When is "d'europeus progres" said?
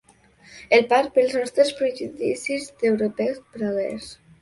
2.83-4.15